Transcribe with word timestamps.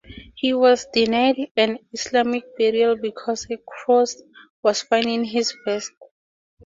He 0.33 0.51
was 0.51 0.87
denied 0.91 1.51
an 1.55 1.77
Islamic 1.93 2.57
burial 2.57 2.95
because 2.97 3.45
a 3.51 3.57
cross 3.57 4.15
was 4.63 4.81
found 4.81 5.05
in 5.05 5.23
his 5.23 5.53
vest. 5.63 5.91